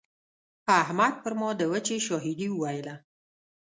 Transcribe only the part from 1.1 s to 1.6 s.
پر ما